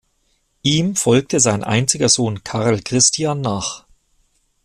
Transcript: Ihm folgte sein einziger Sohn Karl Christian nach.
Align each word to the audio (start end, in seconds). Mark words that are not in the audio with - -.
Ihm 0.63 0.95
folgte 0.95 1.39
sein 1.39 1.63
einziger 1.63 2.09
Sohn 2.09 2.43
Karl 2.43 2.81
Christian 2.81 3.39
nach. 3.41 3.85